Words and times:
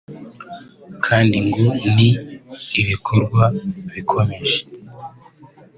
kandi 1.05 1.37
ngo 1.47 1.65
ni 1.93 2.09
ibikorwa 2.81 3.43
bigikomeje 3.85 4.59